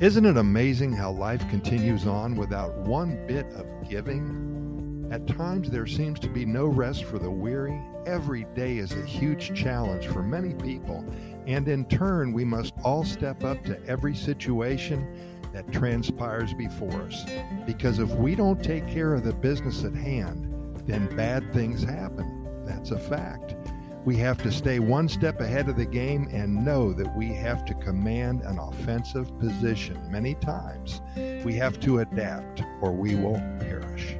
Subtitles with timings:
[0.00, 5.06] Isn't it amazing how life continues on without one bit of giving?
[5.12, 7.78] At times, there seems to be no rest for the weary.
[8.06, 11.04] Every day is a huge challenge for many people,
[11.46, 15.06] and in turn, we must all step up to every situation
[15.52, 17.26] that transpires before us.
[17.66, 20.46] Because if we don't take care of the business at hand,
[20.86, 22.64] then bad things happen.
[22.64, 23.54] That's a fact.
[24.04, 27.66] We have to stay one step ahead of the game and know that we have
[27.66, 31.02] to command an offensive position many times.
[31.44, 34.16] We have to adapt or we will perish.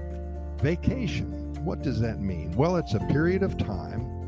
[0.59, 2.53] Vacation, what does that mean?
[2.53, 4.21] Well, it's a period of time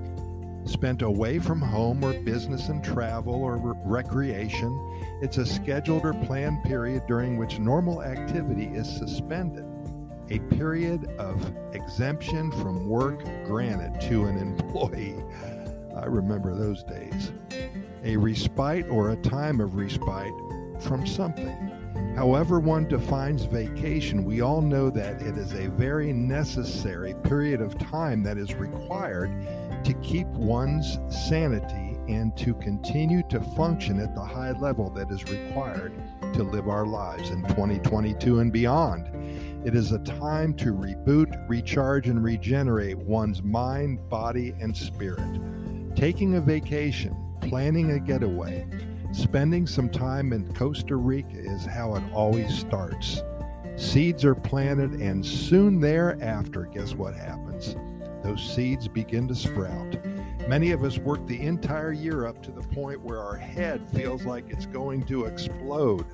[0.65, 4.71] spent away from home or business and travel or re- recreation.
[5.21, 9.67] It's a scheduled or planned period during which normal activity is suspended
[10.31, 15.23] a period of exemption from work granted to an employee.
[15.97, 17.33] I remember those days.
[18.05, 20.33] A respite or a time of respite
[20.81, 21.71] from something.
[22.17, 27.79] However, one defines vacation, we all know that it is a very necessary period of
[27.79, 29.31] time that is required
[29.85, 35.25] to keep one's sanity and to continue to function at the high level that is
[35.25, 35.93] required
[36.35, 39.09] to live our lives in 2022 and beyond.
[39.65, 45.41] It is a time to reboot, recharge, and regenerate one's mind, body, and spirit.
[45.95, 48.67] Taking a vacation, planning a getaway,
[49.13, 53.23] spending some time in Costa Rica is how it always starts.
[53.77, 57.77] Seeds are planted, and soon thereafter, guess what happens?
[58.25, 59.97] Those seeds begin to sprout.
[60.49, 64.25] Many of us work the entire year up to the point where our head feels
[64.25, 66.05] like it's going to explode.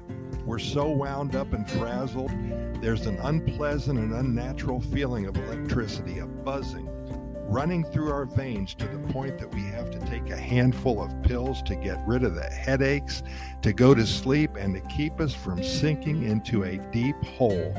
[0.44, 2.30] We're so wound up and frazzled.
[2.80, 6.88] There's an unpleasant and unnatural feeling of electricity, a buzzing,
[7.48, 11.22] running through our veins to the point that we have to take a handful of
[11.22, 13.22] pills to get rid of the headaches,
[13.62, 17.74] to go to sleep, and to keep us from sinking into a deep hole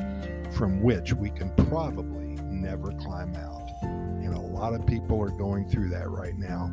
[0.51, 5.69] from which we can probably never climb out And a lot of people are going
[5.69, 6.71] through that right now.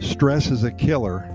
[0.00, 1.28] Stress is a killer,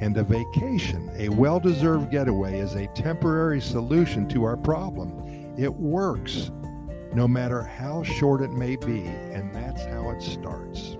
[0.00, 5.54] and a vacation, a well deserved getaway, is a temporary solution to our problem.
[5.58, 6.50] It works,
[7.12, 10.96] no matter how short it may be, and that's how it starts.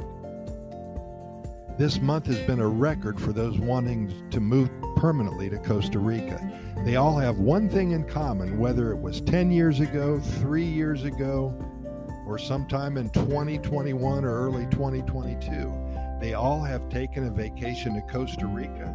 [1.79, 6.39] This month has been a record for those wanting to move permanently to Costa Rica.
[6.85, 11.05] They all have one thing in common, whether it was 10 years ago, three years
[11.05, 11.55] ago,
[12.27, 15.90] or sometime in 2021 or early 2022.
[16.21, 18.95] They all have taken a vacation to Costa Rica.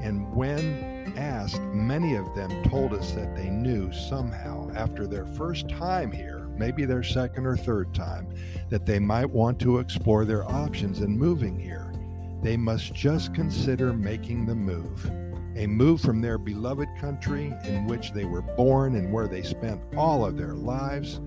[0.00, 5.68] And when asked, many of them told us that they knew somehow after their first
[5.68, 8.28] time here, maybe their second or third time,
[8.70, 11.92] that they might want to explore their options in moving here.
[12.40, 15.10] They must just consider making the move.
[15.56, 19.82] A move from their beloved country in which they were born and where they spent
[19.96, 21.20] all of their lives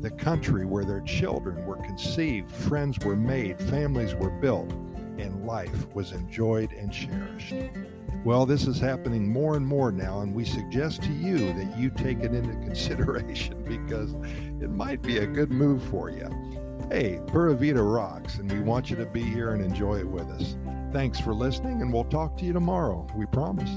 [0.00, 4.70] the country where their children were conceived, friends were made, families were built,
[5.18, 7.54] and life was enjoyed and cherished.
[8.24, 11.90] Well, this is happening more and more now, and we suggest to you that you
[11.90, 14.14] take it into consideration because
[14.62, 16.28] it might be a good move for you.
[16.90, 20.28] Hey, Pura Vida rocks, and we want you to be here and enjoy it with
[20.30, 20.56] us.
[20.92, 23.06] Thanks for listening, and we'll talk to you tomorrow.
[23.14, 23.70] We promise.